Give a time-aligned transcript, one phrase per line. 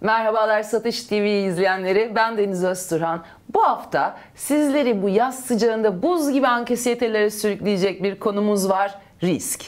[0.00, 2.12] Merhabalar Satış TV izleyenleri.
[2.14, 3.24] Ben Deniz Özturhan.
[3.54, 8.98] Bu hafta sizleri bu yaz sıcağında buz gibi anksiyetelere sürükleyecek bir konumuz var.
[9.22, 9.64] Risk.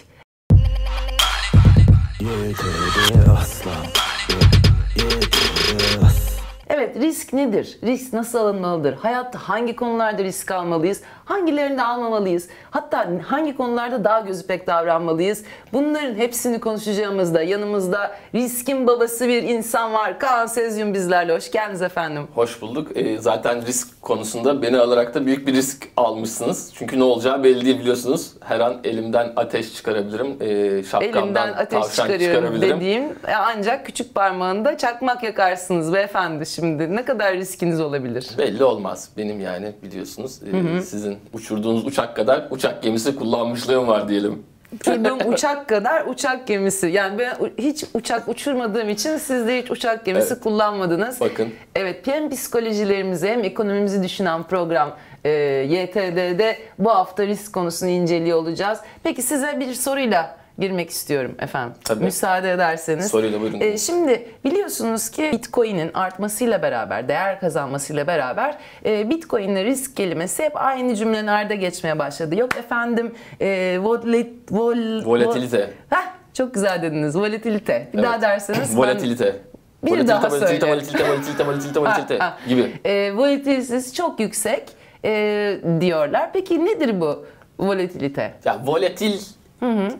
[6.68, 7.78] Evet risk nedir?
[7.82, 8.94] Risk nasıl alınmalıdır?
[8.94, 11.02] Hayatta hangi konularda risk almalıyız?
[11.28, 12.48] Hangilerinde almamalıyız?
[12.70, 15.44] Hatta hangi konularda daha gözü pek davranmalıyız?
[15.72, 20.18] Bunların hepsini konuşacağımızda yanımızda riskin babası bir insan var.
[20.18, 21.34] Kaan Sezyum bizlerle.
[21.36, 22.22] Hoş geldiniz efendim.
[22.34, 22.96] Hoş bulduk.
[22.96, 26.72] Ee, zaten risk konusunda beni alarak da büyük bir risk almışsınız.
[26.74, 28.32] Çünkü ne olacağı belli değil biliyorsunuz.
[28.44, 30.36] Her an elimden ateş çıkarabilirim.
[30.40, 32.76] Ee, şapkamdan Elimden ateş çıkarıyorum çıkarabilirim.
[32.76, 36.96] dediğim e, ancak küçük parmağında çakmak yakarsınız beyefendi şimdi.
[36.96, 38.28] Ne kadar riskiniz olabilir?
[38.38, 39.08] Belli olmaz.
[39.16, 44.42] Benim yani biliyorsunuz ee, sizin uçurduğunuz uçak kadar uçak gemisi kullanmışlığım var diyelim.
[44.80, 46.86] Uçurduğum uçak kadar uçak gemisi.
[46.86, 50.42] Yani ben hiç uçak uçurmadığım için siz de hiç uçak gemisi Evet.
[50.42, 51.20] kullanmadınız.
[51.20, 51.48] Bakın.
[51.74, 55.30] Evet hem psikolojilerimizi hem ekonomimizi düşünen program e,
[55.68, 58.78] YTD'de bu hafta risk konusunu inceliyor olacağız.
[59.02, 61.74] Peki size bir soruyla girmek istiyorum efendim.
[61.84, 62.04] Tabii.
[62.04, 63.06] Müsaade ederseniz.
[63.10, 63.60] Soruyla buyurun.
[63.60, 70.52] E, şimdi biliyorsunuz ki Bitcoin'in artmasıyla beraber, değer kazanmasıyla beraber e, Bitcoin'le risk kelimesi hep
[70.56, 72.34] aynı cümlelerde geçmeye başladı.
[72.36, 75.70] Yok efendim e, volet, vol, Volatilite.
[75.90, 77.16] Heh, çok güzel dediniz.
[77.16, 77.88] Volatilite.
[77.94, 78.22] Bir daha Evet.
[78.22, 78.70] derseniz.
[78.72, 79.36] ben- Volatilite.
[79.84, 80.72] Bir volatilite, daha volatilite, söyle.
[80.72, 82.72] volatilite, volatilite, volatilite, volatilite gibi.
[82.84, 84.62] E, volatilitesi çok yüksek
[85.04, 86.30] e, diyorlar.
[86.32, 87.26] Peki nedir bu
[87.58, 88.32] volatilite?
[88.44, 89.20] Ya volatil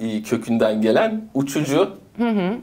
[0.01, 1.91] e, kökünden gelen uçucu,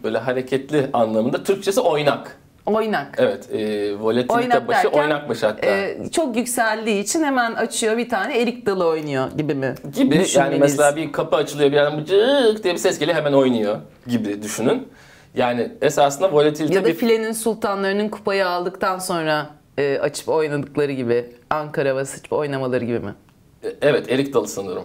[0.04, 1.44] böyle hareketli anlamında.
[1.44, 2.38] Türkçesi oynak.
[2.66, 3.16] Oynak.
[3.18, 5.68] Evet, e, volatilite Oynak başı derken, oynak başı hatta.
[5.68, 9.76] e, çok yükseldiği için hemen açıyor bir tane erik dalı oynuyor gibi mi?
[9.96, 13.78] gibi yani mesela bir kapı açılıyor bir yerden cık diye bir ses geliyor hemen oynuyor
[14.08, 14.88] gibi düşünün.
[15.36, 21.26] Yani esasında volatilite Ya da bir filenin sultanlarının kupayı aldıktan sonra e, açıp oynadıkları gibi
[21.50, 23.14] Ankara açıp oynamaları gibi mi?
[23.82, 24.84] evet Erik Dalı sanırım.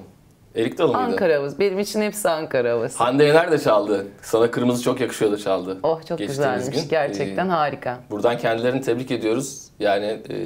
[0.56, 1.02] Erik Dalı mıydı?
[1.12, 1.58] Ankara havası.
[1.58, 2.98] Benim için hepsi Ankara havası.
[2.98, 4.06] Hande Yener de çaldı.
[4.22, 5.78] Sana kırmızı çok yakışıyordu çaldı.
[5.82, 6.82] Oh çok Geçtiğimiz güzelmiş.
[6.82, 6.88] gün.
[6.90, 7.98] Gerçekten Ee, harika.
[8.10, 9.62] buradan kendilerini tebrik ediyoruz.
[9.80, 10.36] Yani e,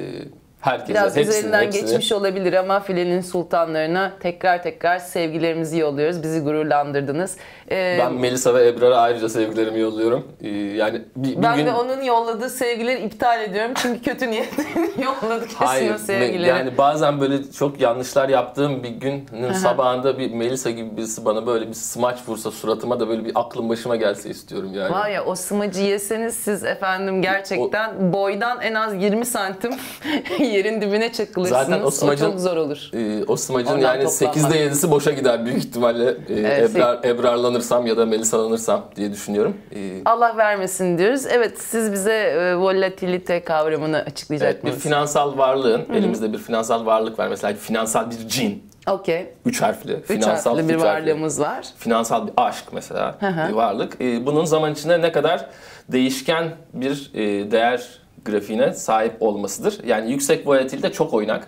[0.65, 1.81] herkese, Biraz hepsine, üzerinden hepsine.
[1.81, 6.23] geçmiş olabilir ama filenin sultanlarına tekrar tekrar sevgilerimizi yolluyoruz.
[6.23, 7.37] Bizi gururlandırdınız.
[7.71, 10.27] Ee, Ben Melisa ve Ebrar'a ayrıca sevgilerimi yolluyorum.
[10.41, 11.65] Ee, yani bir, bir ben gün...
[11.65, 13.71] de onun yolladığı sevgileri iptal ediyorum.
[13.81, 14.63] Çünkü kötü niyetle
[15.03, 16.49] yolladı kesin Hayır, o sevgileri.
[16.49, 21.67] yani bazen böyle çok yanlışlar yaptığım bir günün sabahında bir Melisa gibi birisi bana böyle
[21.67, 24.91] bir smaç vursa suratıma da böyle bir aklım başıma gelse istiyorum yani.
[24.93, 29.71] Var ya o smacı yeseniz siz efendim gerçekten boydan en az 20 santim
[30.55, 31.61] yerin dibine çakılırsınız.
[31.61, 32.89] Zaten o smacın- çok zor olur.
[32.93, 34.37] Ee, o smacın Ondan yani toplanmak.
[34.37, 36.09] 8'de 7'si boşa gider büyük ihtimalle.
[36.09, 39.57] Ee, Evet, Ebrar, Ebrarlanırsam ya da Melisa'lanırsam diye düşünüyorum.
[39.75, 41.25] Ee, Allah vermesin diyoruz.
[41.25, 44.83] Evet siz bize e, volatilite kavramını açıklayacak evet, bir mısınız?
[44.83, 47.27] finansal varlığın, elimizde bir finansal varlık var.
[47.27, 48.63] Mesela finansal bir cin.
[48.87, 49.33] Okey.
[49.45, 49.93] Üç harfli.
[49.93, 51.01] Üç finansal harfli bir üç harfli.
[51.11, 51.65] varlığımız var.
[51.77, 53.49] finansal bir aşk mesela hı.
[53.49, 54.01] bir varlık.
[54.01, 55.45] Ee, bunun zaman içinde ne kadar
[55.91, 57.83] değişken bir e, değer
[58.25, 59.83] grafiğine sahip olmasıdır.
[59.85, 61.47] Yani yüksek volatilite çok oynak.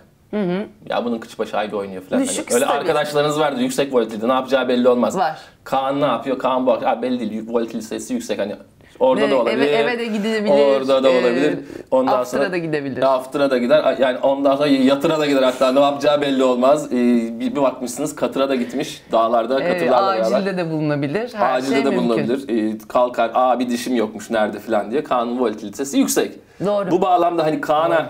[0.90, 2.18] Ya bunun kıç başı ay bir oynuyor falan.
[2.20, 2.80] Hani Düşük öyle stabil.
[2.80, 5.16] arkadaşlarınız vardı yüksek volatilite ne yapacağı belli olmaz.
[5.16, 5.38] Var.
[5.64, 6.38] Kaan ne yapıyor?
[6.38, 7.48] Kaan bu ha, belli değil.
[7.48, 8.56] Volatilitesi yüksek hani
[9.00, 9.58] orada Ve da olabilir.
[9.68, 11.58] eve- eve de gidebilir, Orada da e, olabilir.
[11.90, 13.02] Ondan after'a sonra da gidebilir.
[13.02, 13.96] After'a da gider.
[14.00, 16.92] Yani ondan sonra yatıra da gider hatta ne yapacağı belli olmaz.
[16.92, 16.96] Ee,
[17.40, 20.36] bir, bir bakmışsınız katıra da gitmiş dağlarda katırlarla beraber.
[20.36, 21.30] acilde de bulunabilir.
[21.34, 22.08] Her Acilde şey de mümkün.
[22.08, 22.72] bulunabilir.
[22.74, 25.04] Ee, kalkar, aa bir dişim yokmuş nerede falan diye.
[25.04, 26.32] Kaan'ın volatilitesi yüksek.
[26.66, 26.90] Doğru.
[26.90, 28.06] Bu bağlamda hani Kaan'a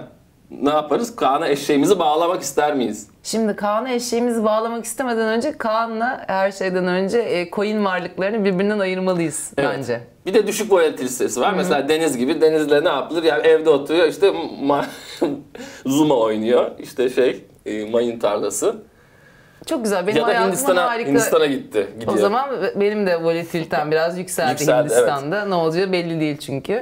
[0.50, 1.16] ne yaparız?
[1.16, 3.06] Kaan'a eşeğimizi bağlamak ister miyiz?
[3.22, 9.52] Şimdi Kaan'a eşeğimizi bağlamak istemeden önce Kaan'la her şeyden önce e, coin varlıklarını birbirinden ayırmalıyız
[9.58, 9.70] Evet.
[9.78, 10.00] bence.
[10.26, 11.52] Bir de düşük volatilitesi var.
[11.52, 12.40] Mesela Deniz gibi.
[12.40, 13.22] Deniz'le ne yapılır?
[13.22, 14.26] Yani evde oturuyor işte
[14.62, 14.84] ma-
[15.86, 16.70] Zuma oynuyor.
[16.78, 18.76] İşte şey e, mayın tarlası.
[19.66, 20.06] Çok güzel.
[20.06, 21.10] Benim ya da Hindistan'a harika.
[21.10, 21.88] Hindistan'a gitti.
[21.94, 22.12] Gidiyor.
[22.14, 25.44] O zaman benim de volatilitem biraz yükseldi, Yükseldi, Hindistan'da.
[25.44, 26.80] Ne olacağı belli değil çünkü.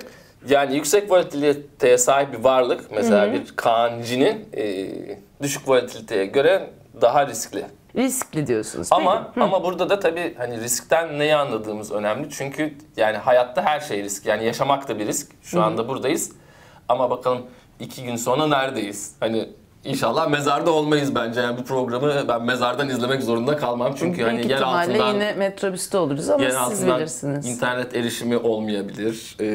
[0.49, 4.89] Yani yüksek volatiliteye sahip bir varlık mesela bir kancinin e,
[5.43, 7.67] düşük volatiliteye göre daha riskli.
[7.97, 8.89] Riskli diyorsunuz.
[8.91, 12.31] Ama ama burada da tabii hani riskten neyi anladığımız önemli.
[12.31, 14.27] Çünkü yani hayatta her şey risk.
[14.27, 15.33] Yani yaşamak da bir risk.
[15.43, 16.33] Şu anda buradayız.
[16.89, 17.43] Ama bakalım
[17.81, 19.15] iki gün sonra neredeyiz?
[19.21, 19.49] Hani
[19.87, 21.41] inşallah mezarda olmayız bence.
[21.41, 23.95] Yani bu programı ben mezardan izlemek zorunda kalmam.
[23.99, 27.47] Çünkü Büyük hani yer altından yine metrobüste oluruz ama yer siz bilirsiniz.
[27.47, 29.37] internet erişimi olmayabilir.
[29.41, 29.47] Ee,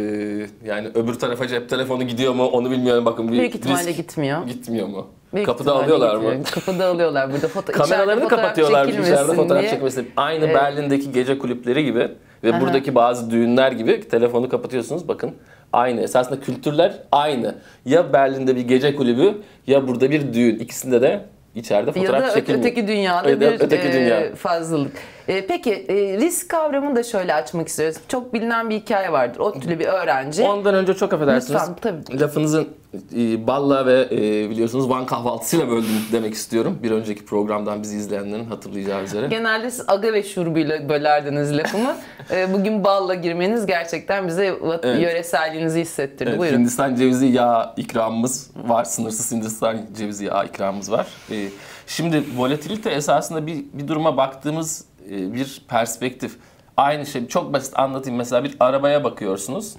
[0.65, 3.05] yani öbür tarafa cep telefonu gidiyor mu onu bilmiyorum.
[3.05, 4.47] Bakın bir Büyük ihtimalle risk gitmiyor.
[4.47, 5.07] gitmiyor mu?
[5.33, 6.21] Büyük Kapıda alıyorlar mı?
[6.23, 6.45] gitmiyor.
[6.45, 7.31] Kapıda alıyorlar.
[7.33, 9.71] Burada foto Kameralarını kapatıyorlar içeride fotoğraf diye.
[9.71, 10.05] çekmesi.
[10.17, 10.55] Aynı Evet.
[10.55, 12.11] Berlin'deki gece kulüpleri gibi
[12.43, 12.61] Ve Aha.
[12.61, 15.31] buradaki bazı düğünler gibi telefonu kapatıyorsunuz bakın.
[15.73, 16.01] Aynı.
[16.01, 17.55] Esasında kültürler aynı.
[17.85, 19.33] Ya Berlin'de bir gece kulübü
[19.67, 20.59] ya burada bir düğün.
[20.59, 21.21] İkisinde de
[21.55, 22.59] içeride Ya fotoğraf da ö- çekilmiyor.
[22.65, 24.35] öteki dünyada Ya da bir öteki e, dünya.
[24.35, 24.91] fazlalık.
[25.31, 27.97] E, peki e, risk kavramını da şöyle açmak istiyoruz.
[28.07, 29.39] Çok bilinen bir hikaye vardır.
[29.39, 30.43] ODTÜ'lü bir öğrenci.
[30.43, 31.61] Ondan önce çok affedersiniz.
[31.61, 32.19] Lütfen, tabii.
[32.19, 32.67] Lafınızın
[33.15, 36.79] e, balla ve e, biliyorsunuz Van kahvaltısıyla böldüm demek istiyorum.
[36.83, 39.27] Bir önceki programdan bizi izleyenlerin hatırlayacağı üzere.
[39.27, 41.95] Genelde siz aga ve şurubuyla bölerdiniz lafımı.
[42.31, 45.01] E, bugün balla girmeniz gerçekten bize Evet.
[45.01, 46.29] yöreselliğinizi hissettirdi.
[46.29, 46.57] Evet, Buyurun.
[46.57, 48.83] Hindistan cevizi yağ ikramımız var.
[48.83, 51.07] Sınırsız Hindistan cevizi yağ ikramımız var.
[51.31, 51.47] Ee,
[51.87, 56.37] şimdi volatilite esasında bir, bir duruma baktığımız e, bir perspektif.
[56.77, 58.17] Aynı şey çok basit anlatayım.
[58.17, 59.75] Mesela bir arabaya bakıyorsunuz.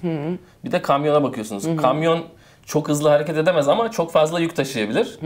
[0.65, 1.63] Bir de kamyona bakıyorsunuz.
[1.81, 2.19] Kamyon
[2.65, 5.19] çok hızlı hareket edemez ama çok fazla yük taşıyabilir.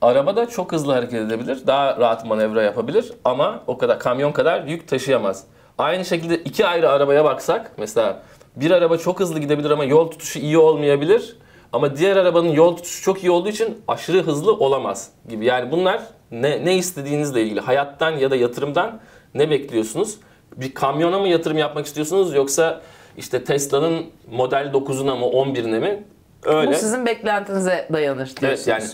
[0.00, 1.66] Araba da çok hızlı hareket edebilir.
[1.66, 5.44] Daha rahat manevra yapabilir ama o kadar kamyon kadar yük taşıyamaz.
[5.78, 8.22] Aynı şekilde iki ayrı arabaya baksak mesela
[8.56, 11.36] bir araba çok hızlı gidebilir ama yol tutuşu iyi olmayabilir.
[11.72, 15.44] Ama diğer arabanın yol tutuşu çok iyi olduğu için aşırı hızlı olamaz gibi.
[15.44, 17.60] Yani bunlar ne, ne istediğinizle ilgili.
[17.60, 19.00] Hayattan ya da yatırımdan
[19.34, 20.16] ne bekliyorsunuz?
[20.56, 22.80] Bir kamyona mı yatırım yapmak istiyorsunuz yoksa
[23.16, 26.04] işte Tesla'nın Model 9'una mı 11'ine mi?
[26.44, 26.70] Öyle.
[26.70, 28.68] Bu sizin beklentinize dayanır diyorsunuz.
[28.68, 28.84] Evet yani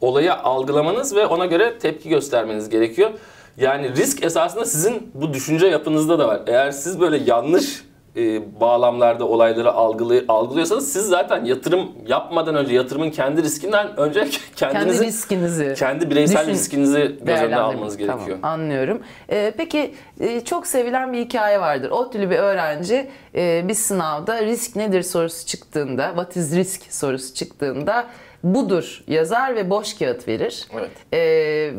[0.00, 3.10] olayı algılamanız ve ona göre tepki göstermeniz gerekiyor.
[3.56, 6.40] Yani risk esasında sizin bu düşünce yapınızda da var.
[6.46, 7.84] Eğer siz böyle yanlış
[8.16, 14.20] e, bağlamlarda olayları algılay- algılıyorsanız siz zaten yatırım yapmadan önce yatırımın kendi riskinden önce
[14.56, 18.38] Kendi kendinizi riskinizi kendi bireysel düşün- riskinizi göz önüne almanız gerekiyor.
[18.42, 19.02] Tamam, anlıyorum.
[19.30, 21.90] Ee, peki e, çok sevilen bir hikaye vardır.
[21.90, 28.06] ODTÜ'lü bir öğrenci e, bir sınavda risk nedir sorusu çıktığında, what is risk sorusu çıktığında
[28.44, 30.66] budur yazar ve boş kağıt verir.
[30.74, 30.90] Evet.
[31.12, 31.18] Ee,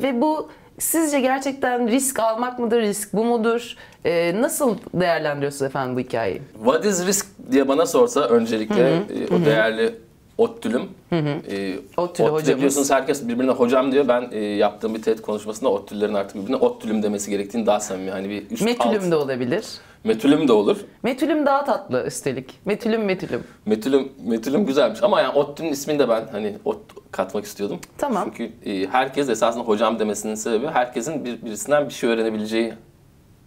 [0.04, 3.76] ve bu sizce gerçekten risk almak mıdır, risk bu mudur?
[4.06, 6.42] Ee, nasıl değerlendiriyorsunuz efendim bu hikayeyi?
[6.64, 9.96] What is risk diye bana sorsa öncelikle e, o değerli
[10.38, 10.82] ODTÜ'lüm.
[11.12, 12.58] E, ODTÜ'lü hocamız.
[12.58, 14.08] biliyorsunuz herkes birbirine hocam diyor.
[14.08, 18.12] Ben e, yaptığım bir TED konuşmasında ODTÜ'lerin artık birbirine ODTÜ'lüm demesi gerektiğini daha samimi.
[18.12, 19.12] Hani bir üst Metülüm alt.
[19.12, 19.66] de olabilir.
[20.04, 20.78] Metülüm de olur.
[21.04, 22.60] Metülüm daha tatlı üstelik.
[22.66, 23.44] Metülüm metülüm.
[23.66, 26.78] Metülüm, metülüm güzelmiş ama yani ODTÜ'nün ismini de ben hani OT
[27.12, 27.80] katmak istiyordum.
[27.98, 28.24] Tamam.
[28.38, 32.74] Çünkü e, herkes esasında hocam demesinin sebebi herkesin bir, birisinden bir şey öğrenebileceği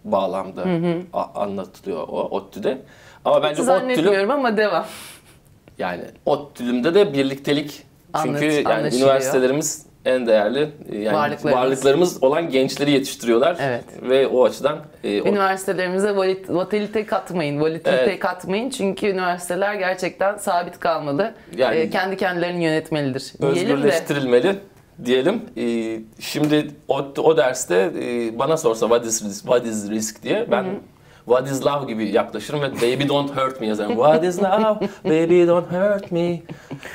[0.03, 0.63] bağlamda
[1.13, 2.77] a- anlatılıyor o ODTÜ'de.
[3.25, 4.85] Ama bence Zannetmiyorum ama devam.
[5.77, 7.83] Yani ODTÜ'lümde de birliktelik.
[8.23, 9.07] Çünkü Anlat- yani anlaşılıyor.
[9.07, 11.61] üniversitelerimiz en değerli e, yani Varlıklarımız.
[11.61, 13.57] varlıklarımız olan gençleri yetiştiriyorlar.
[13.61, 13.83] Evet.
[14.01, 18.19] Ve o açıdan e, o- Üniversitelerimize volatilite katmayın, volatilite Evet.
[18.19, 21.33] katmayın çünkü üniversiteler gerçekten sabit kalmalı.
[21.57, 23.33] Yani- Ee, kendi kendilerini yönetmelidir.
[23.41, 24.55] Diyelim de özgürleştirilmeli
[25.05, 25.41] diyelim.
[25.57, 25.65] E,
[26.19, 30.65] şimdi o, o derste e, bana sorsa what is risk, what is risk diye ben
[31.25, 33.91] What is love gibi yaklaşırım ve baby don't hurt me yazarım.
[33.95, 34.79] What is love?
[35.05, 36.41] Baby don't hurt me.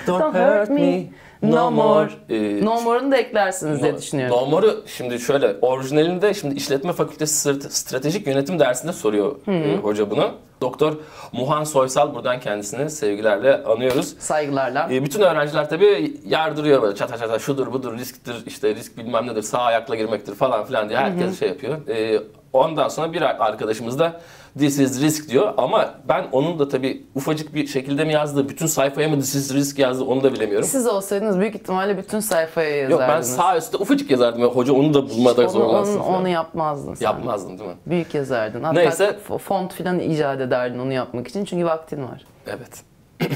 [0.07, 1.03] Don't, Don't hurt me.
[1.43, 2.11] No more.
[2.31, 4.37] E, no more'unu da eklersiniz diye düşünüyorum.
[4.37, 10.31] Nomor'u şimdi şöyle orijinalinde şimdi işletme fakültesi Strate- stratejik yönetim dersinde soruyor e, hoca bunu.
[10.61, 10.93] Doktor
[11.33, 14.15] Muhan Soysal buradan kendisini sevgilerle anıyoruz.
[14.19, 14.89] Saygılarla.
[14.93, 19.43] E, bütün öğrenciler tabii yardırıyor böyle çata çata şudur budur risktir işte risk bilmem nedir
[19.43, 21.89] sağ ayakla girmektir falan filan diye herkes şey yapıyor.
[21.89, 22.23] E,
[22.53, 24.21] ondan sonra bir arkadaşımız da
[24.59, 28.67] this is risk diyor ama ben onun da tabii ufacık bir şekilde mi yazdı bütün
[28.67, 30.69] sayfaya mı this is risk yazdı onu da bilemiyorum.
[30.69, 33.31] Siz olsaydınız büyük ihtimalle bütün sayfaya Yok yazardınız.
[33.31, 35.99] ben sağ üstte ufacık yazardım hoca onu da bulmada zorlansın.
[35.99, 37.07] onu, onu yapmazdın sen.
[37.07, 37.77] Yapmazdım değil mi?
[37.87, 38.63] Büyük yazardın.
[38.63, 39.19] Hatta Neyse.
[39.39, 42.25] font filan icat ederdin onu yapmak için çünkü vaktin var.
[42.47, 42.83] Evet.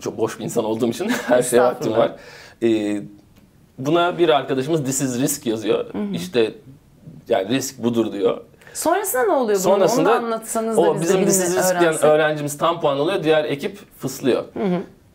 [0.00, 2.16] Çok boş bir insan olduğum için her şeye vaktim var.
[2.62, 3.02] Ee,
[3.78, 5.84] buna bir arkadaşımız this is risk yazıyor.
[6.12, 6.54] İşte
[7.28, 8.40] yani risk budur diyor.
[8.74, 9.74] Sonrasında ne oluyor bunun?
[9.74, 12.04] Sonrasında Onu anlatsanız da o biz bizim öğrensek.
[12.04, 13.22] öğrencimiz tam puan alıyor.
[13.22, 14.44] Diğer ekip fıslıyor.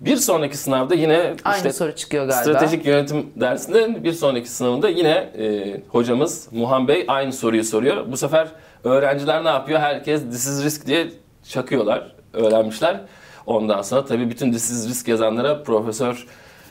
[0.01, 2.43] Bir sonraki sınavda yine Aynı işte soru çıkıyor galiba.
[2.43, 8.12] Stratejik yönetim dersinde bir sonraki sınavında yine e, hocamız Muhan Bey aynı soruyu soruyor.
[8.12, 8.48] Bu sefer
[8.83, 9.79] öğrenciler ne yapıyor?
[9.79, 11.07] Herkes this is risk diye
[11.50, 13.01] çakıyorlar, öğrenmişler.
[13.45, 16.27] Ondan sonra tabii bütün this is risk yazanlara profesör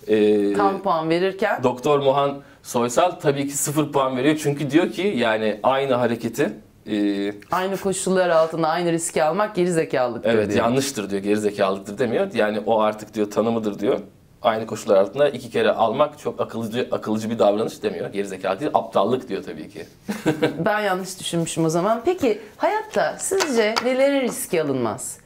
[0.08, 4.40] e, Tam puan verirken Doktor Muhan Soysal tabii ki sıfır puan veriyor.
[4.42, 6.52] Çünkü diyor ki yani aynı hareketi
[6.90, 10.34] e, aynı koşullar altında aynı riski almak geri zekalılık diyor.
[10.34, 10.58] Evet diyor.
[10.64, 12.34] yanlıştır diyor, gerizekalıdır demiyor.
[12.34, 14.00] Yani o artık diyor tanımıdır diyor.
[14.42, 18.12] Aynı koşullar altında iki kere almak çok akıllıcı akıllıcı bir davranış demiyor.
[18.12, 19.86] Gerizekalı değil, aptallık diyor tabii ki.
[20.64, 22.02] Ben yanlış düşünmüşüm o zaman.
[22.04, 25.18] Peki hayatta sizce nelere riski alınmaz?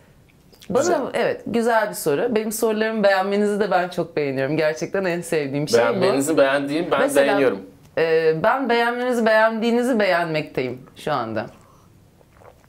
[0.71, 1.01] Bana Güzel.
[1.15, 2.35] evet güzel bir soru.
[2.35, 4.57] Benim sorularımı beğenmenizi de ben çok beğeniyorum.
[4.57, 5.83] Gerçekten en sevdiğim şey bu.
[5.83, 7.61] Beğenmenizi beğendiğim ben Mesela- beğeniyorum.
[7.99, 11.47] Ee, ben beğenmenizi beğendiğinizi beğenmekteyim şu anda.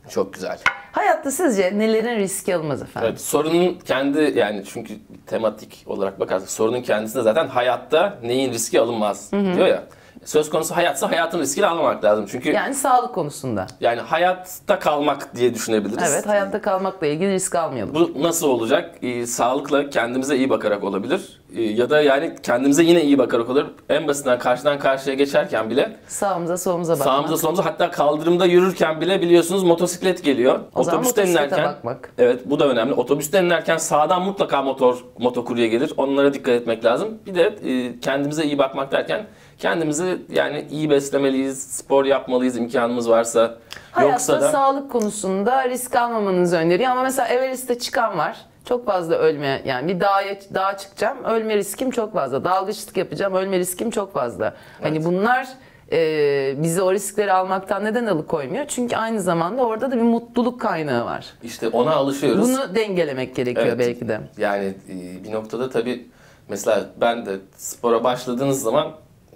[0.09, 0.59] Çok güzel.
[0.91, 3.09] Hayatta sizce nelerin riski alınmaz efendim?
[3.09, 4.93] Evet, sorunun kendi yani çünkü
[5.27, 9.83] tematik olarak bakarsak sorunun kendisinde zaten hayatta neyin riski alınmaz diyor ya.
[10.25, 12.25] Söz konusu hayatsa hayatın riskini almamak lazım.
[12.31, 13.67] Çünkü yani, Yani sağlık konusunda.
[14.05, 16.11] hayatta kalmak diye düşünebiliriz.
[16.13, 17.95] Evet hayatta kalmakla ilgili risk almayalım.
[17.95, 18.95] Bu nasıl olacak?
[19.01, 21.39] Ee, sağlıkla kendimize iyi bakarak olabilir.
[21.55, 23.65] Ee, ya da yani kendimize yine iyi bakarak olur.
[23.89, 27.07] En basitinden karşıdan karşıya geçerken bile Sağımıza solumuza bakmak.
[27.07, 30.59] sağımıza solumuza hatta kaldırımda yürürken bile biliyorsunuz motosiklet geliyor.
[30.75, 32.09] O Otobüste inerken bakmak.
[32.17, 32.93] Evet bu da önemli.
[32.93, 35.93] Otobüste inerken sağdan mutlaka motor motokurye gelir.
[35.97, 37.09] Onlara dikkat etmek lazım.
[37.25, 39.25] Bir de e, kendimize iyi bakmak derken
[39.59, 43.57] kendimizi yani iyi beslemeliyiz, spor yapmalıyız imkanımız varsa.
[43.91, 48.37] Hayatta Yoksa da sağlık konusunda risk almamanızı öneriyor ama mesela Everest'te çıkan var.
[48.65, 50.21] Çok fazla ölme yani bir dağa,
[50.53, 52.43] dağa çıkacağım ölme riskim çok fazla.
[52.43, 54.53] Dalgıçlık yapacağım ölme riskim çok fazla.
[54.81, 55.47] Hani bunlar
[55.91, 58.65] e, bizi o riskleri almaktan neden alıkoymuyor?
[58.67, 61.25] Çünkü aynı zamanda orada da bir mutluluk kaynağı var.
[61.43, 62.41] işte ona alışıyoruz.
[62.49, 63.79] Bunu dengelemek gerekiyor Evet.
[63.79, 64.19] belki de.
[64.37, 66.07] Yani e, bir noktada tabii
[66.49, 68.91] mesela ben de spora başladığınız zaman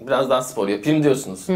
[0.07, 1.47] biraz daha spor yapayım diyorsunuz.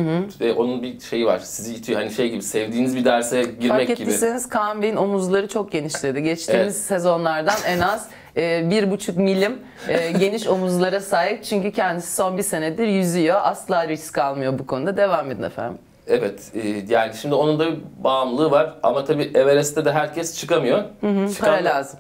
[0.42, 1.40] Ve onun bir şeyi var.
[1.40, 2.00] Sizi itiyor.
[2.02, 3.92] Hani şey gibi sevdiğiniz bir derse girmek Fark gibi.
[3.92, 6.24] ettiyseniz Kaan Bey'in omuzları çok genişledi.
[6.24, 6.76] Geçtiğimiz Evet.
[6.86, 11.44] sezonlardan en az e, bir buçuk milim e, geniş omuzlara sahip.
[11.44, 13.40] Çünkü kendisi son bir senedir yüzüyor.
[13.44, 14.98] Asla risk almıyor bu konuda.
[14.98, 15.78] Devam edin efendim.
[16.08, 20.84] Evet e, yani şimdi onun da bir bağımlılığı var ama tabii Everest'te de herkes çıkamıyor.
[21.02, 22.00] Para Çıkanlar- lazım.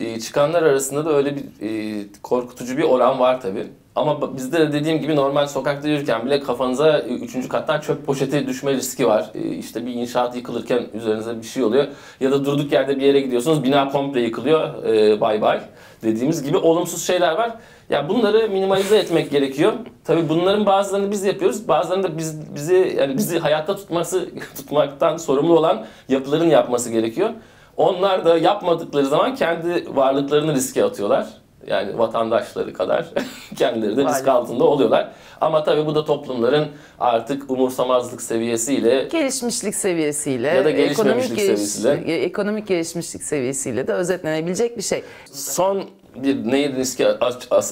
[0.00, 3.66] E, çıkanlar arasında da öyle bir e, korkutucu bir oran var tabii.
[3.94, 8.46] Ama bizde de dediğim gibi normal sokakta yürürken bile kafanıza e, üçüncü kattan çöp poşeti
[8.46, 9.30] düşme riski var.
[9.34, 11.86] E, işte bir inşaat yıkılırken üzerinize bir şey oluyor.
[12.20, 14.82] Ya da durduk yerde bir yere gidiyorsunuz bina komple yıkılıyor.
[15.20, 15.60] Bay bay
[16.02, 17.52] dediğimiz gibi olumsuz şeyler var.
[17.90, 19.72] Ya bunları minimalize etmek gerekiyor.
[20.04, 21.68] Tabii bunların bazılarını biz yapıyoruz.
[21.68, 27.30] Bazılarını da biz bizi yani bizi hayatta tutması tutmaktan sorumlu olan yapıların yapması gerekiyor.
[27.76, 31.26] Onlar da yapmadıkları zaman kendi varlıklarını riske atıyorlar.
[31.66, 33.06] Yani vatandaşları kadar
[33.56, 35.12] kendileri de risk altında oluyorlar.
[35.40, 36.68] Ama tabii bu da toplumların
[37.00, 42.12] artık umursamazlık seviyesiyle Gelişmişlik seviyesiyle, Ya da gelişmemişlik geliş- seviyesiyle.
[42.12, 45.02] e, ekonomik gelişmişlik seviyesiyle de özetlenebilecek bir şey.
[45.32, 45.82] son
[46.16, 47.06] bir neyin riski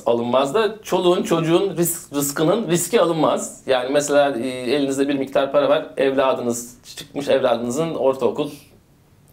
[0.06, 3.62] alınmaz da çoluğun çocuğun risk, rızkının riski alınmaz.
[3.66, 5.86] Yani mesela e, elinizde bir miktar para var.
[5.96, 8.50] Evladınız çıkmış evladınızın ortaokul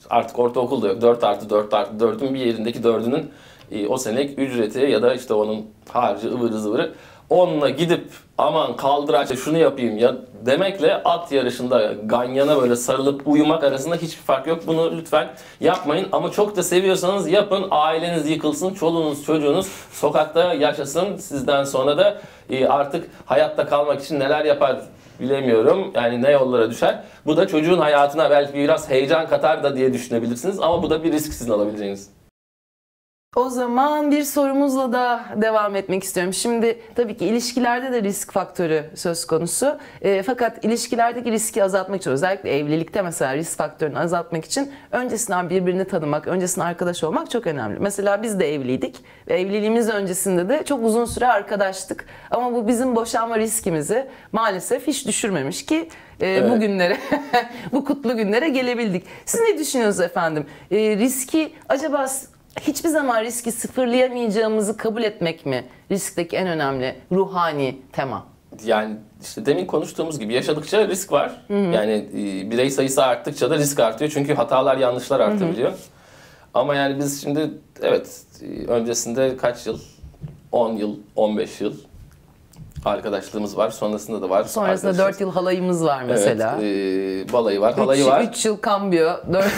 [0.10, 1.02] artık ortaokul da yok.
[1.02, 3.32] 4 artı 4 artı 4'ün bir yerindeki 4'ünün
[3.72, 6.94] e, o senek ücreti ya da işte onun harcı ıvırı zıvırı
[7.32, 10.16] onunla gidip aman kaldıraç şunu yapayım ya
[10.46, 14.68] demekle at yarışında ganyana böyle sarılıp uyumak arasında hiçbir fark yok.
[14.68, 15.28] Bunu lütfen
[15.60, 17.68] yapmayın ama çok da seviyorsanız yapın.
[17.72, 21.18] Aileniz yıkılsın, çoluğunuz çocuğunuz sokakta yaşasın.
[21.18, 24.82] Sizden sonra da e, artık hayatta kalmak için neler yapar
[25.22, 25.92] bilemiyorum.
[25.96, 27.04] Yani ne yollara düşer.
[27.26, 31.12] Bu da çocuğun hayatına belki biraz heyecan katar da diye düşünebilirsiniz ama bu da bir
[31.12, 32.21] risk sizin alabileceğiniz.
[33.36, 36.34] O zaman bir sorumuzla da devam etmek istiyorum.
[36.34, 39.78] Şimdi tabii ki ilişkilerde de risk faktörü söz konusu.
[40.02, 45.86] E, fakat ilişkilerdeki riski azaltmak için özellikle evlilikte mesela risk faktörünü azaltmak için öncesinden birbirini
[45.86, 47.80] tanımak, öncesinden arkadaş olmak çok önemli.
[47.80, 48.96] Mesela biz de evliydik
[49.28, 52.06] ve evliliğimiz öncesinde de çok uzun süre arkadaştık.
[52.32, 56.52] Ama bu bizim boşanma riskimizi maalesef hiç düşürmemiş ki e, Evet.
[56.52, 56.98] bugünlere,
[57.72, 59.06] bu kutlu günlere gelebildik.
[59.26, 60.46] Siz ne düşünüyorsunuz efendim?
[60.72, 62.08] E, riski acaba
[62.60, 68.26] hiçbir zaman riski sıfırlayamayacağımızı kabul etmek mi riskteki en önemli ruhani tema?
[68.66, 71.46] Yani işte demin konuştuğumuz gibi yaşadıkça risk var.
[71.50, 74.12] Yani e, birey sayısı arttıkça da risk artıyor.
[74.14, 75.74] Çünkü hatalar, yanlışlar artabiliyor.
[76.54, 79.80] Ama yani biz şimdi evet e, öncesinde kaç yıl?
[80.52, 81.74] 10 yıl, 15 yıl
[82.86, 83.70] arkadaşlığımız var.
[83.70, 84.44] Sonrasında da var.
[84.44, 85.16] Sonrasında arkadaşız.
[85.16, 86.58] 4 yıl halayımız var mesela.
[86.62, 88.24] Evet, e, balayı var, halayı var.
[88.24, 89.46] 3 yıl kambiyo, 4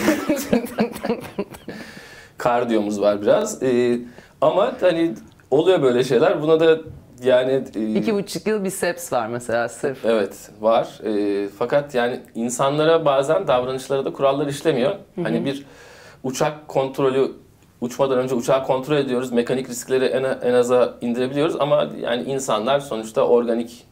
[2.44, 3.64] Kardiyomuz var biraz.
[3.64, 4.00] E,
[4.42, 5.14] ama hani
[5.52, 6.42] oluyor böyle şeyler.
[6.42, 6.78] Buna da
[7.24, 10.06] yani e, iki buçuk yıl biceps var mesela sırf.
[10.06, 11.00] Evet var.
[11.06, 14.96] Ee, fakat yani insanlara bazen davranışlara da kurallar işlemiyor.
[15.24, 15.66] Hani bir
[16.24, 17.32] uçak kontrolü
[17.82, 19.32] uçmadan önce uçağı kontrol ediyoruz.
[19.32, 23.86] Mekanik riskleri en, en aza indirebiliyoruz ama yani insanlar sonuçta organik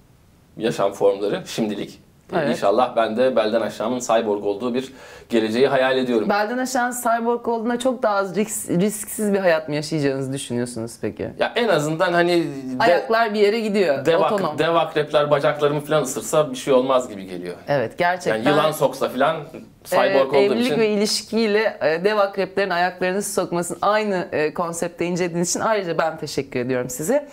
[0.57, 1.99] yaşam formları şimdilik.
[2.33, 2.49] Evet.
[2.49, 4.93] İnşallah ben de belden aşağımın cyborg olduğu bir
[5.31, 6.29] geleceği hayal ediyorum.
[6.29, 11.29] Belden aşağı cyborg olduğunda çok daha az risk- risksiz bir hayat mı yaşayacağınızı düşünüyorsunuz peki?
[11.39, 12.47] Ya en azından hani de,
[12.79, 14.05] Ayaklar bir yere gidiyor.
[14.05, 14.57] dev, otonom.
[14.57, 17.55] dev akrepler bacaklarımı falan ısırsa bir şey olmaz gibi geliyor.
[17.67, 18.35] Evet gerçekten.
[18.43, 19.37] Yani yılan soksa falan
[19.83, 25.05] cyborg Evet, olduğum evlilik için ve ilişkiyle e, dev akreplerin ayaklarını sokmasının aynı e, konsepte
[25.05, 27.27] incelediğiniz için ayrıca ben teşekkür ediyorum size.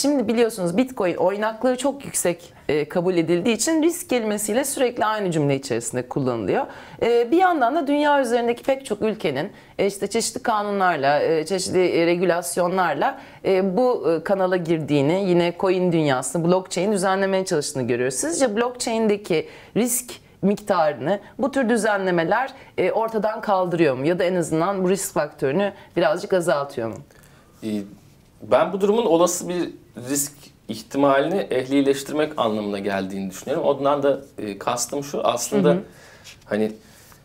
[0.00, 5.56] Şimdi biliyorsunuz Bitcoin oynaklığı çok yüksek e, kabul edildiği için risk kelimesiyle sürekli aynı cümle
[5.56, 6.66] içerisinde kullanılıyor.
[7.02, 11.88] E, bir yandan da dünya üzerindeki pek çok ülkenin e, işte çeşitli kanunlarla, e, çeşitli
[11.88, 18.14] e, regülasyonlarla e, bu e, kanala girdiğini, yine coin dünyasını, blockchain düzenlemeye çalıştığını görüyoruz.
[18.14, 24.06] Sizce blockchain'deki risk miktarını bu tür düzenlemeler e, ortadan kaldırıyor mu?
[24.06, 26.96] Ya da en azından bu risk faktörünü birazcık azaltıyor mu?
[27.64, 27.68] Ee,
[28.42, 30.32] Ben bu durumun olası bir risk
[30.68, 33.64] ihtimalini ehlileştirmek anlamına geldiğini düşünüyorum.
[33.64, 35.76] Ondan da e, kastım şu aslında
[36.44, 36.72] hani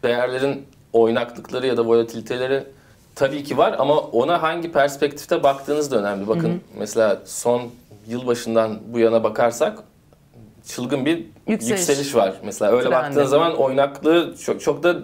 [0.04, 2.64] değerlerin oynaklıkları ya da volatiliteleri
[3.16, 6.28] tabii ki var ama ona hangi perspektifte baktığınız da önemli.
[6.28, 7.62] Bakın mesela son
[8.08, 9.80] yılbaşından bu yana bakarsak
[10.68, 11.70] çılgın bir Yükseliş.
[11.70, 12.34] yükseliş, var.
[12.44, 13.06] Mesela öyle Trendi.
[13.06, 14.96] baktığın zaman oynaklığı çok, çok da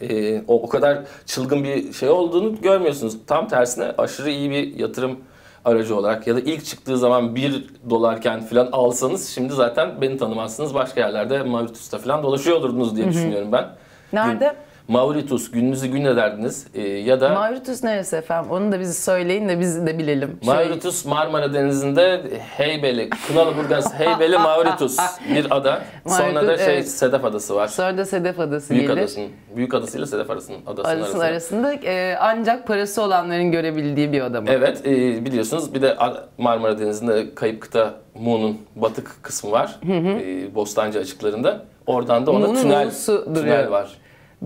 [0.00, 3.16] e, o, o kadar çılgın bir şey olduğunu görmüyorsunuz.
[3.26, 5.18] Tam tersine aşırı iyi bir yatırım
[5.64, 10.74] aracı olarak ya da ilk çıktığı zaman 1 dolarken falan alsanız şimdi zaten beni tanımazsınız.
[10.74, 13.68] Başka yerlerde Mauritius'ta falan dolaşıyor olurdunuz diye düşünüyorum ben.
[14.12, 14.44] Nerede?
[14.44, 18.50] Gün- Mauritius gününüzü gün ederdiniz e, ya da Mauritius neresi efendim?
[18.50, 20.38] Onu da bizi söyleyin de biz de bilelim.
[20.44, 22.22] Şöyle- Mauritius Marmara Denizi'nde
[22.56, 24.96] Heybeli, Kınalıburgaz Heybeli Mauritius
[25.34, 25.82] bir ada.
[26.06, 26.88] Sonra da Mauritius, şey evet.
[26.88, 27.68] Sedef Adası var.
[27.68, 29.00] Sonra da Sedef Adası Büyük gelir.
[29.00, 31.66] adasının, Büyük adasıyla Sedef adasının adasının Arasının arasında.
[31.68, 34.46] arasında e, ancak parası olanların görebildiği bir oda mı?
[34.50, 35.96] Evet, e, biliyorsunuz bir de
[36.38, 39.78] Marmara Denizi'nde Kayıp Kıta Muğ'un batık kısmı var.
[39.88, 41.64] E, Bostancı açıklarında.
[41.86, 42.90] Oradan da ona tünel,
[43.34, 43.90] tünel var.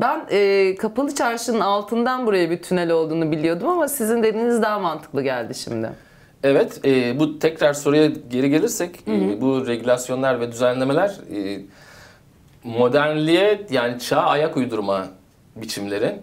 [0.01, 5.23] Ben e, kapalı çarşının altından buraya bir tünel olduğunu biliyordum ama sizin dediğiniz daha mantıklı
[5.23, 5.91] geldi şimdi.
[6.43, 11.61] Evet, e, bu tekrar soruya geri gelirsek e, bu regülasyonlar ve düzenlemeler e,
[12.65, 15.07] modernliğe yani çağa ayak uydurma
[15.57, 16.17] biçimleri.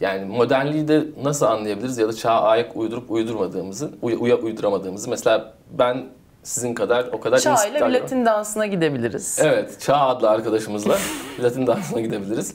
[0.00, 5.10] Yani modernliği de nasıl anlayabiliriz ya da çağa ayak uydurup uydurmadığımızı, uy- uya uyduramadığımızı.
[5.10, 6.04] Mesela ben
[6.42, 9.38] sizin kadar o kadar Çağ ile Latin dansına gidebiliriz.
[9.42, 10.98] Evet, Çağ adlı arkadaşımızla
[11.42, 12.54] Latin dansına gidebiliriz.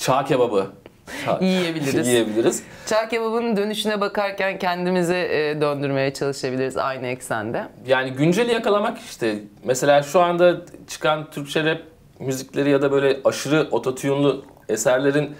[0.00, 0.66] Çağ kebabı
[1.40, 2.08] Yiyebiliriz.
[2.08, 2.62] yiyebiliriz.
[2.86, 7.64] Çağ kebabının dönüşüne bakarken kendimizi e, döndürmeye çalışabiliriz aynı eksende.
[7.86, 9.38] Yani günceli yakalamak işte.
[9.64, 10.56] Mesela şu anda
[10.88, 11.78] çıkan Türkçe rap
[12.18, 15.30] müzikleri ya da böyle aşırı ototune'lu eserlerin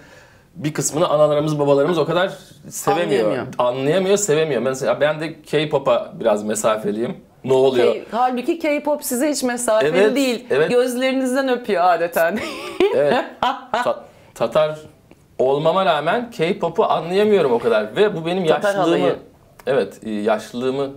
[0.55, 2.31] bir kısmını analarımız babalarımız o kadar
[2.69, 3.23] sevemiyor.
[3.23, 3.47] Anlayamıyor.
[3.57, 4.61] Anlayamıyor, sevemiyor.
[4.61, 7.17] Mesela ben de K-pop'a biraz mesafeliyim.
[7.43, 7.93] Ne oluyor?
[7.93, 10.45] K- halbuki K-pop size hiç mesafeli Evet, değil.
[10.49, 10.69] evet.
[10.69, 12.33] Gözlerinizden öpüyor adeta.
[12.95, 13.25] Evet.
[14.41, 14.79] Ta- Tatar
[15.39, 19.15] olmama rağmen K-pop'u anlayamıyorum o kadar ve bu benim Tatar yaşlılığımı halayı.
[19.67, 20.89] evet e, yaşlılığımı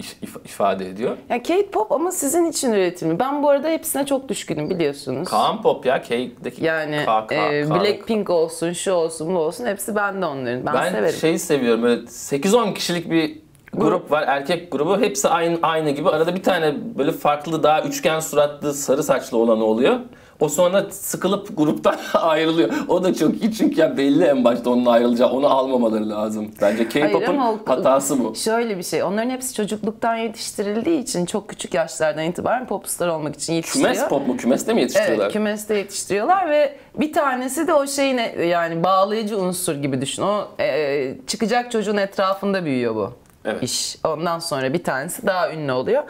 [0.00, 1.16] if- if- ifade ediyor.
[1.28, 3.18] ya K-pop ama sizin için üretimi.
[3.18, 5.28] Ben bu arada hepsine çok düşkünüm biliyorsunuz.
[5.28, 9.96] Kaan Pop ya K'deki Yani K, K, e, Blackpink olsun, şu olsun, bu olsun hepsi
[9.96, 10.66] bende onların.
[10.66, 11.18] Ben, Ben severim.
[11.20, 13.38] şeyi seviyorum böyle 8-10 kişilik bir
[13.72, 18.20] grup var erkek grubu hepsi aynı aynı gibi arada bir tane böyle farklı daha üçgen
[18.20, 19.96] suratlı sarı saçlı olanı oluyor.
[20.40, 22.70] O sonra sıkılıp gruptan ayrılıyor.
[22.88, 25.30] O da çok iyi çünkü ya belli en başta onun ayrılacağı.
[25.30, 26.50] Onu almamaları lazım.
[26.62, 28.34] Bence K-pop'un hatası bu.
[28.34, 33.52] Şöyle bir şey, onların hepsi çocukluktan yetiştirildiği için çok küçük yaşlardan itibaren popstar olmak için
[33.52, 33.92] yetiştiriyor.
[33.94, 34.36] Kümes pop mu?
[34.36, 35.24] Kümeste mi yetiştiriyorlar?
[35.24, 40.22] Evet, kümeste yetiştiriyorlar ve bir tanesi de o şeyin yani bağlayıcı unsur gibi düşün.
[40.22, 43.12] O e, çıkacak çocuğun etrafında büyüyor bu
[43.44, 43.62] Evet.
[43.62, 43.96] iş.
[44.04, 46.02] Ondan sonra bir tanesi daha ünlü oluyor.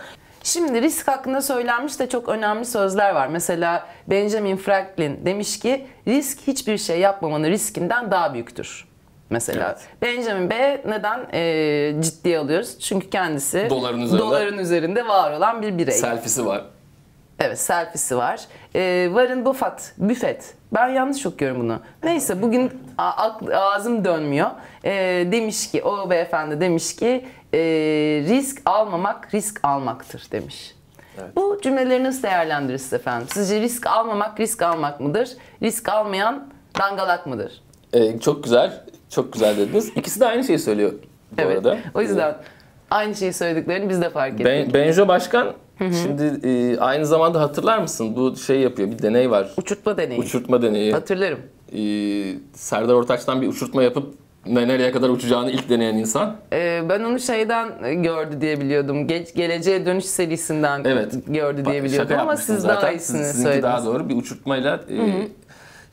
[0.46, 3.28] Şimdi risk hakkında söylenmiş de çok önemli sözler var.
[3.28, 8.84] Mesela Benjamin Franklin demiş ki risk hiçbir şey yapmamanın riskinden daha büyüktür.
[9.30, 9.88] Mesela Evet.
[10.02, 12.78] Benjamin Bey neden e, ciddiye alıyoruz?
[12.78, 14.22] Çünkü kendisi Doların üzerinde.
[14.22, 15.94] doların üzerinde var olan bir birey.
[15.94, 16.64] Selfie'si var.
[17.40, 18.40] Evet selfiesi var.
[18.74, 20.54] Ee, Warren Buffett, Buffett.
[20.72, 21.80] Ben yanlış okuyorum bunu.
[22.04, 22.72] Neyse bugün
[23.54, 24.50] ağzım dönmüyor.
[24.84, 27.60] Ee, demiş ki, o beyefendi demiş ki e,
[28.28, 30.74] risk almamak risk almaktır demiş.
[31.18, 31.36] Evet.
[31.36, 33.28] Bu cümleleri nasıl değerlendirirsiniz efendim?
[33.30, 35.28] Sizce risk almamak risk almak mıdır?
[35.62, 37.62] Risk almayan dangalak mıdır?
[37.92, 38.84] Ee, çok güzel.
[39.10, 39.92] Çok güzel dediniz.
[39.96, 41.56] İkisi de aynı şeyi söylüyor bu evet.
[41.56, 41.78] arada.
[41.94, 42.36] O yüzden
[42.90, 44.46] aynı şeyi söylediklerini biz de fark ettik.
[44.46, 48.16] Ben, Benjo Başkan şimdi e, aynı zamanda hatırlar mısın?
[48.16, 48.90] Bu şey yapıyor.
[48.90, 49.54] Bir deney var.
[49.56, 50.20] Uçurtma deneyi.
[50.20, 50.92] Uçurtma deneyi.
[50.92, 51.38] Hatırlarım.
[51.72, 54.14] Ee, Serdar Ortaç'tan bir uçurtma yapıp
[54.48, 56.36] nereye kadar uçacağını ilk deneyen insan.
[56.52, 57.68] Ee, ben onu şeyden
[58.02, 58.96] gördü diye biliyordum.
[59.06, 61.14] Ge- Geleceğe Dönüş serisinden Evet.
[61.26, 62.82] gördü diye biliyordum ama siz zaten.
[62.82, 63.62] daha iyisini Siz- söylediniz.
[63.62, 64.08] daha doğru.
[64.08, 65.28] Bir uçurtmayla e,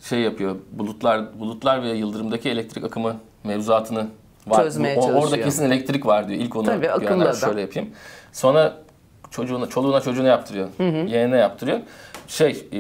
[0.10, 0.56] şey yapıyor.
[0.72, 4.08] Bulutlar bulutlar ve yıldırımdaki elektrik akımı mevzuatını
[4.48, 4.63] var.
[4.63, 5.44] Çözmeye O- Orada çalışıyor.
[5.46, 6.39] kesin elektrik var diyor.
[6.42, 6.94] İlk onu Tabii, diyor.
[6.94, 7.89] akıllı "Ben adam." şöyle yapayım.
[8.32, 8.74] Sonra
[9.32, 10.68] çocuğuna, çoluğuna çocuğuna yaptırıyor.
[11.08, 11.80] Yeğenine yaptırıyor.
[12.28, 12.80] Şey, e,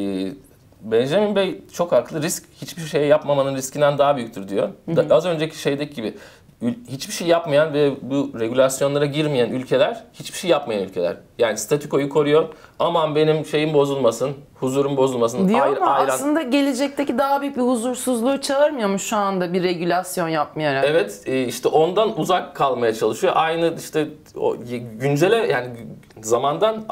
[0.83, 2.21] Benjamin Bey çok haklı.
[2.21, 4.69] Risk hiçbir şey yapmamanın riskinden daha büyüktür diyor.
[4.87, 6.13] Da- az önceki şeydeki gibi
[6.89, 11.17] hiçbir şey yapmayan ve bu regülasyonlara girmeyen ülkeler hiçbir şey yapmayan ülkeler.
[11.39, 12.45] Yani statükoyu koruyor.
[12.79, 15.49] Aman benim şeyim bozulmasın, huzurum bozulmasın.
[15.49, 19.63] Diyor ayr- ama ayran- aslında gelecekteki daha büyük bir huzursuzluğu çağırmıyor mu şu anda bir
[19.63, 20.85] regülasyon yapmayarak?
[20.87, 23.33] Evet e, işte ondan uzak kalmaya çalışıyor.
[23.35, 24.55] Aynı işte o
[24.99, 25.67] güncele yani
[26.21, 26.83] zamandan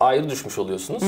[0.00, 1.02] ayrı düşmüş oluyorsunuz.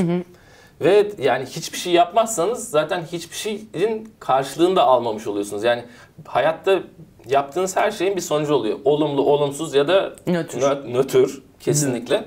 [0.81, 5.65] Ve yani hiçbir şey yapmazsanız zaten hiçbir şeyin karşılığını da almamış oluyorsunuz.
[5.65, 5.85] Yani
[6.27, 6.81] hayatta
[7.29, 8.79] yaptığınız her şeyin bir sonucu oluyor.
[8.85, 10.57] Olumlu, olumsuz ya da Nötr.
[10.59, 12.25] nö- nötr kesinlikle.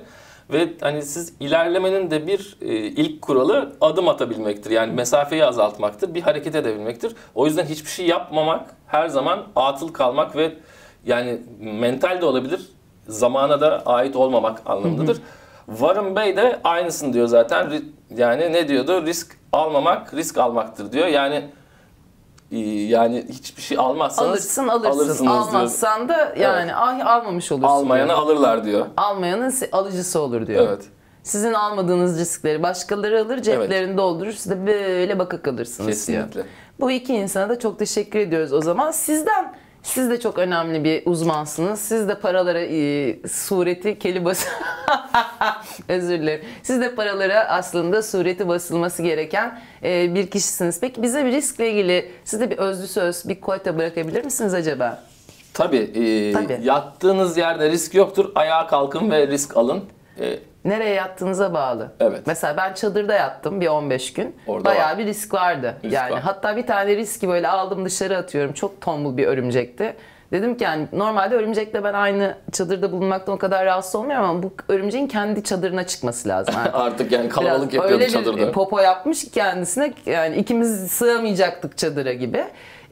[0.49, 4.71] Ve hani siz ilerlemenin de bir e, ilk kuralı adım atabilmektir.
[4.71, 7.15] Yani mesafeyi azaltmaktır, bir hareket edebilmektir.
[7.35, 10.53] O yüzden hiçbir şey yapmamak her zaman atıl kalmak ve
[11.05, 12.61] yani mental de olabilir,
[13.07, 15.17] zamana da ait olmamak anlamındadır.
[15.69, 17.81] Warren Bey de aynısını diyor zaten.
[18.15, 19.05] Yani ne diyordu?
[19.05, 21.07] Risk almamak, risk almaktır diyor.
[21.07, 21.49] Yani
[22.51, 24.89] e, yani hiçbir şey almazsanız Alırsın alırsın.
[24.91, 25.33] alırsınız diyor.
[25.33, 27.67] Almazsan da yani ay almamış olursun.
[27.67, 28.19] Almayanı diyor.
[28.19, 28.85] alırlar diyor.
[28.97, 30.67] Almayanın alıcısı olur diyor.
[30.67, 30.85] Evet.
[31.23, 36.23] Sizin almadığınız riskleri başkaları alır, ceplerini doldurur, siz de böyle baka kalırsınız diyor.
[36.23, 36.45] Kesinlikle.
[36.79, 38.91] Bu iki insana da çok teşekkür ediyoruz o zaman.
[38.91, 41.79] Sizden siz de çok önemli bir uzmansınız.
[41.79, 44.47] Siz de paralara e, sureti keli bas
[45.87, 46.45] Özür dilerim.
[46.63, 50.79] Siz de paralara aslında sureti basılması gereken e, bir kişisiniz.
[50.79, 55.03] Peki bize bir riskle ilgili size bir özlü söz, bir koyta bırakabilir misiniz acaba?
[55.53, 56.59] Tabii, e, Tabii.
[56.63, 58.31] yattığınız yerde risk yoktur.
[58.35, 59.83] Ayağa kalkın ve risk alın.
[60.19, 61.91] E, Nereye yattığınıza bağlı.
[61.99, 62.21] Evet.
[62.25, 64.35] Mesela ben çadırda yattım bir 15 gün.
[64.47, 64.97] Orada Bayağı var.
[64.97, 65.75] bir risk vardı.
[65.83, 66.19] Risk yani var.
[66.21, 68.53] hatta bir tane riski böyle aldım dışarı atıyorum.
[68.53, 69.95] Çok tombul bir örümcekti.
[70.31, 74.53] Dedim ki yani normalde örümcekle ben aynı çadırda bulunmaktan o kadar rahatsız olmuyorum ama bu
[74.67, 76.55] örümceğin kendi çadırına çıkması lazım.
[76.57, 78.47] Yani artık yani kalabalık yapıyordu öyle çadırda.
[78.47, 82.43] bir popo yapmış ki kendisine yani ikimiz sığamayacaktık çadıra gibi.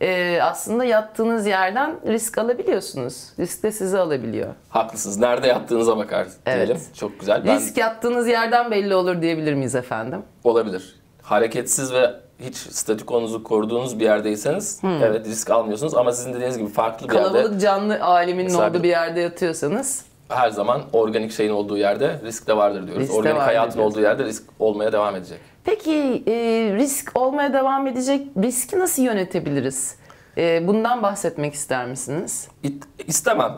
[0.02, 3.24] Ee, aslında yattığınız yerden risk alabiliyorsunuz.
[3.40, 4.48] Risk de sizi alabiliyor.
[4.70, 5.18] Haklısınız.
[5.18, 6.68] Nerede yattığınıza bakar Evet.
[6.68, 6.84] diyelim.
[6.94, 7.46] Çok güzel.
[7.46, 10.22] Ben Risk yattığınız yerden belli olur diyebilir miyiz efendim?
[10.44, 10.96] olabilir.
[11.22, 17.10] Hareketsiz ve hiç statikonuzu koruduğunuz bir yerdeyseniz evet risk almıyorsunuz ama sizin dediğiniz gibi farklı
[17.10, 22.20] bir yerde Kalabalık canlı aleminin olduğu bir yerde yatıyorsanız her zaman organik şeyin olduğu yerde
[22.24, 23.04] risk de vardır diyoruz.
[23.04, 23.94] Risk organik hayatın diyoruz.
[23.94, 25.40] olduğu yerde risk olmaya devam edecek.
[25.68, 26.34] Peki e,
[26.76, 29.96] risk olmaya devam edecek riski nasıl yönetebiliriz?
[30.38, 32.48] E, bundan bahsetmek ister misiniz?
[32.64, 33.52] İt- istemem.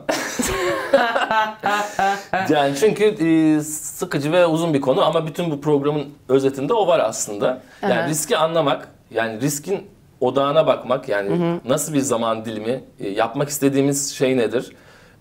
[2.49, 6.99] yani çünkü e, sıkıcı ve uzun bir konu ama bütün bu programın özetinde o var
[6.99, 7.61] aslında.
[7.81, 8.07] Yani Aha.
[8.07, 9.87] riski anlamak, yani riskin
[10.21, 14.75] odağına bakmak, yani nasıl bir zaman dilimi, e, yapmak istediğimiz şey nedir?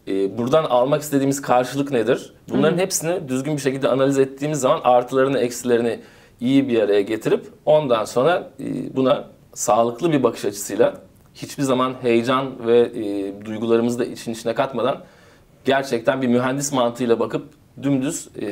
[0.08, 2.34] E, buradan almak istediğimiz karşılık nedir?
[2.50, 6.00] Bunların hepsini düzgün bir şekilde analiz ettiğimiz zaman artılarını, eksilerini
[6.40, 9.24] iyi bir araya getirip ondan sonra e, buna
[9.54, 10.94] sağlıklı bir bakış açısıyla
[11.34, 14.98] hiçbir zaman heyecan ve e, duygularımızı da için içine katmadan
[15.64, 17.44] gerçekten bir mühendis mantığıyla bakıp
[17.82, 18.46] dümdüz e,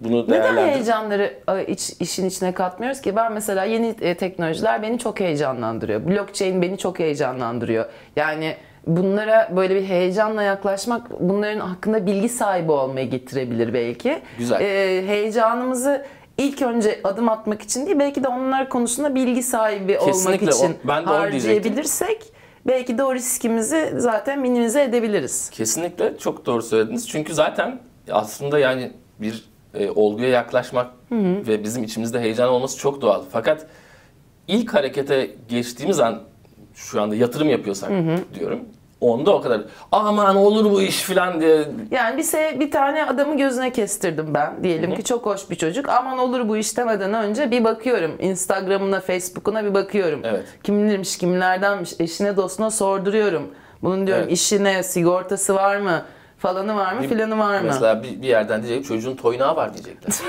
[0.00, 3.16] bunu Neden değerlendirip heyecanları e, iç, işin içine katmıyoruz ki?
[3.16, 6.06] Ben mesela yeni e, teknolojiler beni çok heyecanlandırıyor.
[6.06, 7.84] Blockchain beni çok heyecanlandırıyor.
[8.16, 14.22] Yani bunlara böyle bir heyecanla yaklaşmak bunların hakkında bilgi sahibi olmayı getirebilir belki.
[14.38, 14.60] Güzel.
[14.60, 16.04] E, heyecanımızı
[16.40, 20.56] ilk önce adım atmak için değil belki de onlar konusunda bilgi sahibi olmak Kesinlikle o-
[20.56, 22.32] için ben de harcayabilirsek
[22.66, 25.50] belki de o riskimizi zaten minimize edebiliriz.
[25.50, 27.08] kesinlikle çok doğru söylediniz.
[27.08, 27.78] Çünkü zaten
[28.10, 33.22] aslında yani bir e, olguya yaklaşmak ve bizim içimizde heyecan olması çok doğal.
[33.32, 33.66] Fakat
[34.48, 36.22] ilk harekete geçtiğimiz an
[36.74, 37.90] şu anda yatırım yapıyorsak
[38.34, 38.60] diyorum.
[39.00, 39.60] Onda o kadar
[39.92, 44.64] aman olur bu iş falan diye Yani bir, se- bir tane adamı gözüne kestirdim ben.
[44.64, 45.88] Diyelim ki çok hoş bir çocuk.
[45.88, 48.16] Aman olur bu iş demeden önce bir bakıyorum.
[48.18, 50.20] Instagram'ına, Facebook'una bir bakıyorum.
[50.24, 50.44] Evet.
[50.64, 53.50] Kimlermiş, kimlerdenmiş, eşine dostuna sorduruyorum.
[53.82, 54.32] Bunun diyorum Evet.
[54.32, 56.02] işine, sigortası var mı?
[56.38, 57.66] Falanı var mı, Bir- filanı var mı?
[57.66, 60.12] Mesela bir, bir yerden diyecek çocuğun toynağı var diyecekler.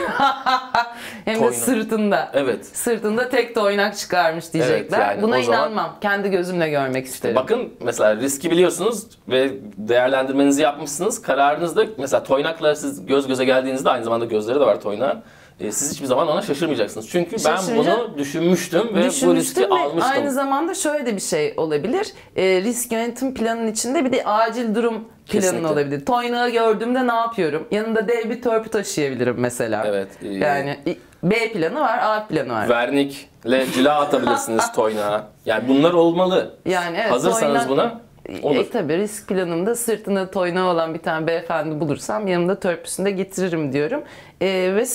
[1.25, 1.55] Hem de toynak.
[1.55, 2.31] sırtında.
[2.33, 2.65] Evet.
[2.65, 4.99] Sırtında tek toynak çıkarmış diyecekler.
[4.99, 5.95] yani Buna o zaman- inanmam.
[6.01, 7.35] Kendi gözümle görmek isterim.
[7.35, 11.21] Bakın mesela riski biliyorsunuz ve değerlendirmenizi yapmışsınız.
[11.21, 15.19] Kararınızda mesela toynakla siz göz göze geldiğinizde aynı zamanda gözleri de var toynağın.
[15.59, 17.09] E, siz hiçbir zaman ona şaşırmayacaksınız.
[17.09, 20.11] Çünkü ben bunu düşünmüştüm ve bu riski Düşünmüştüm ve almıştım.
[20.15, 22.07] aynı zamanda şöyle de bir şey olabilir.
[22.35, 25.67] E, risk yönetim planının içinde bir de acil durum planın Kesinlikle.
[25.67, 26.05] olabilir.
[26.05, 27.67] Toynağı gördüğümde ne yapıyorum?
[27.71, 29.83] Yanında dev bir törpü taşıyabilirim mesela.
[29.87, 30.77] Evet, e, Yani
[31.23, 32.69] B planı var, A planı var.
[32.69, 35.27] Vernikle cila atabilirsiniz toynağa.
[35.45, 36.53] Yani bunlar olmalı.
[36.65, 38.01] Yani evet, Hazırsanız toynak- buna
[38.43, 38.55] olur.
[38.55, 43.73] E, tabii risk planımda sırtında toynağı olan bir tane beyefendi bulursam yanımda törpüsünü de getiririm
[43.73, 44.03] diyorum.
[44.41, 44.85] E, ve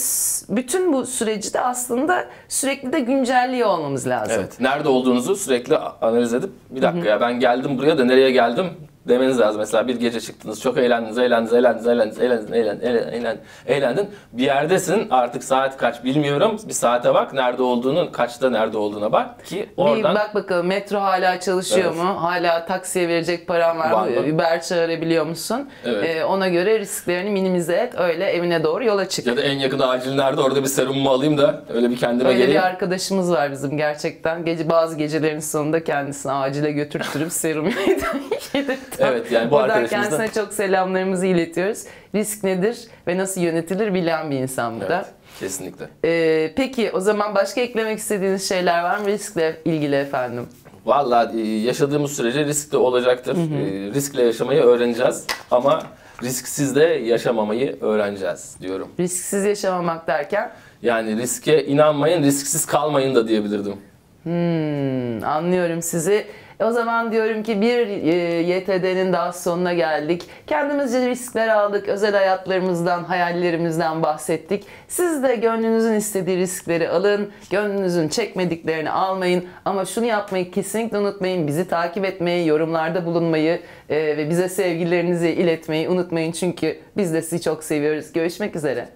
[0.56, 4.36] bütün bu süreci de aslında sürekli de güncelliyor olmamız lazım.
[4.38, 4.60] Evet.
[4.60, 8.66] Nerede olduğunuzu sürekli analiz edip bir dakika ya ben geldim buraya da nereye geldim
[9.08, 9.58] demeniz lazım.
[9.60, 14.08] Mesela bir gece çıktınız, çok eğlendiniz, eğlendiniz, eğlendiniz, eğlendiniz, eğlendiniz, eğlendiniz, eğlendin, eğlendin.
[14.32, 16.56] Bir yerdesin, artık saat kaç bilmiyorum.
[16.68, 20.14] Bir saate bak, nerede olduğunu, kaçta nerede olduğuna bak ki oradan...
[20.14, 21.96] Bir bak bakalım metro hala çalışıyor Evet.
[22.02, 22.22] mu?
[22.22, 24.34] Hala taksiye verecek paran var, mı?
[24.34, 25.68] Uber çağırabiliyor musun?
[25.84, 26.16] Evet.
[26.16, 27.94] Ee, ona göre risklerini minimize et.
[27.98, 29.26] Öyle evine doğru yola çık.
[29.26, 32.38] Ya da en yakın acil nerede orada bir serumumu alayım da öyle bir kendime Öyle
[32.38, 32.60] geleyim.
[32.60, 34.44] bir arkadaşımız var bizim gerçekten.
[34.44, 37.66] Gece bazı gecelerin sonunda kendisini acile götürtürüp serum
[38.54, 38.95] yedirten.
[39.00, 41.84] Evet, yani bu Buradan arkadaşımızdan- kendisine çok selamlarımızı iletiyoruz.
[42.14, 44.94] Risk nedir ve nasıl yönetilir bilen bir insan bu da.
[44.96, 45.06] Evet,
[45.40, 45.84] kesinlikle.
[46.04, 50.46] Ee, peki o zaman başka eklemek istediğiniz şeyler var mı riskle ilgili efendim?
[50.86, 53.36] Vallahi e, yaşadığımız sürece risk de olacaktır.
[53.36, 55.82] E, Riskle yaşamayı öğreneceğiz ama
[56.22, 58.88] risksiz de yaşamamayı öğreneceğiz diyorum.
[59.00, 60.50] Risksiz yaşamamak derken
[60.82, 63.74] Yani riske inanmayın, risksiz kalmayın da diyebilirdim.
[64.22, 66.26] Hmm, anlıyorum sizi.
[66.60, 70.22] E, O zaman diyorum ki bir e, YTD'nin daha sonuna geldik.
[70.46, 71.88] Kendimizce riskler aldık.
[71.88, 74.64] Özel hayatlarımızdan, hayallerimizden bahsettik.
[74.88, 77.30] Siz de gönlünüzün istediği riskleri alın.
[77.50, 79.44] Gönlünüzün çekmediklerini almayın.
[79.64, 81.46] Ama şunu yapmayı kesinlikle unutmayın.
[81.46, 86.32] Bizi takip etmeyi, yorumlarda bulunmayı e, ve bize sevgilerinizi iletmeyi unutmayın.
[86.32, 88.12] Çünkü biz de sizi çok seviyoruz.
[88.12, 88.88] Görüşmek üzere.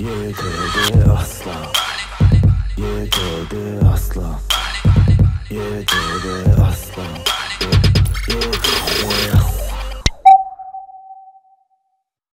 [0.00, 1.52] YTD asla
[2.78, 4.55] YTD asla
[5.50, 5.82] yeah,
[6.24, 7.22] yeah, aslan.
[8.28, 8.95] Yeah, yeah.